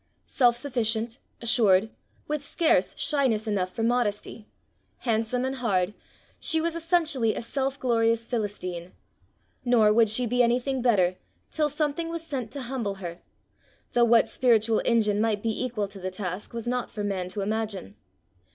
Self 0.25 0.57
sufficient, 0.57 1.19
assured, 1.43 1.91
with 2.27 2.43
scarce 2.43 2.97
shyness 2.97 3.45
enough 3.45 3.71
for 3.71 3.83
modesty, 3.83 4.47
handsome 5.01 5.45
and 5.45 5.57
hard, 5.57 5.93
she 6.39 6.59
was 6.59 6.75
essentially 6.75 7.35
a 7.35 7.41
self 7.43 7.77
glorious 7.79 8.25
Philistine; 8.25 8.93
nor 9.63 9.93
would 9.93 10.09
she 10.09 10.25
be 10.25 10.41
anything 10.41 10.81
better 10.81 11.17
till 11.51 11.69
something 11.69 12.09
was 12.09 12.23
sent 12.25 12.49
to 12.53 12.61
humble 12.63 12.95
her, 12.95 13.19
though 13.93 14.03
what 14.05 14.27
spiritual 14.27 14.81
engine 14.85 15.21
might 15.21 15.43
be 15.43 15.63
equal 15.63 15.87
to 15.89 15.99
the 15.99 16.09
task 16.09 16.51
was 16.51 16.65
not 16.65 16.89
for 16.89 17.03
man 17.03 17.29
to 17.29 17.41
imagine. 17.41 17.95